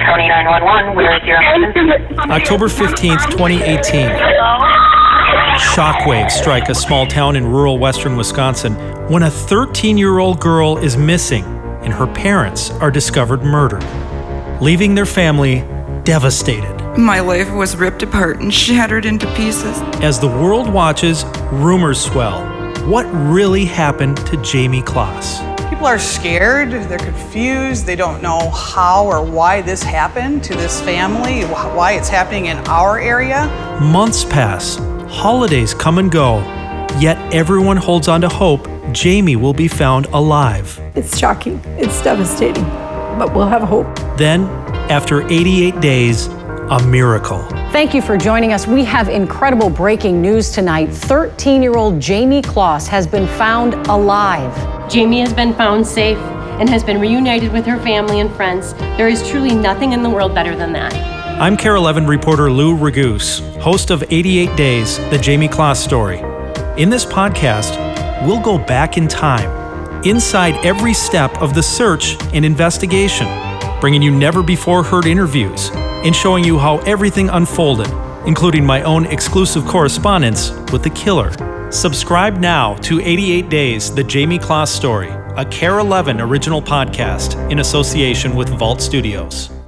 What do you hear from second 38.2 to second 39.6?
to hope Jayme will